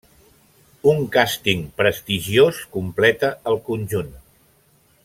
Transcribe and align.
Un 0.91 1.03
càsting 1.17 1.61
prestigiós 1.81 2.63
completa 2.79 3.31
el 3.53 3.63
conjunt. 3.71 4.13